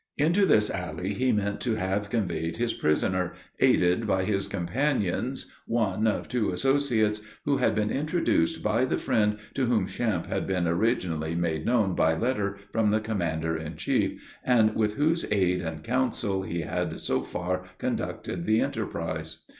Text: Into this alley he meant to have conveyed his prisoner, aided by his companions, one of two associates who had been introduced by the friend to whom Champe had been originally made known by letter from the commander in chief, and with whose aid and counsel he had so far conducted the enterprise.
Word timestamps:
Into 0.17 0.47
this 0.47 0.71
alley 0.71 1.13
he 1.13 1.31
meant 1.31 1.61
to 1.61 1.75
have 1.75 2.09
conveyed 2.09 2.57
his 2.57 2.73
prisoner, 2.73 3.33
aided 3.59 4.07
by 4.07 4.23
his 4.23 4.47
companions, 4.47 5.53
one 5.67 6.07
of 6.07 6.27
two 6.27 6.49
associates 6.49 7.21
who 7.45 7.57
had 7.57 7.75
been 7.75 7.91
introduced 7.91 8.63
by 8.63 8.83
the 8.83 8.97
friend 8.97 9.37
to 9.53 9.67
whom 9.67 9.85
Champe 9.85 10.25
had 10.25 10.47
been 10.47 10.67
originally 10.67 11.35
made 11.35 11.67
known 11.67 11.93
by 11.93 12.15
letter 12.15 12.57
from 12.71 12.89
the 12.89 12.99
commander 12.99 13.55
in 13.55 13.77
chief, 13.77 14.19
and 14.43 14.73
with 14.75 14.95
whose 14.95 15.23
aid 15.31 15.61
and 15.61 15.83
counsel 15.83 16.41
he 16.41 16.61
had 16.61 16.99
so 16.99 17.21
far 17.21 17.65
conducted 17.77 18.47
the 18.47 18.59
enterprise. 18.59 19.43